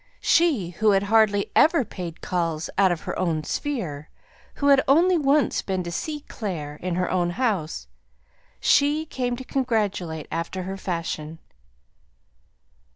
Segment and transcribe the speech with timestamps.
[0.23, 4.09] She, who had hardly ever paid calls "out of her own sphere,"
[4.55, 7.85] who had only once been to see "Clare" in her own house
[8.59, 11.37] she came to congratulate after her fashion.